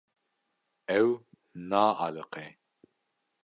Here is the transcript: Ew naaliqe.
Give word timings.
Ew 0.99 1.07
naaliqe. 1.69 2.43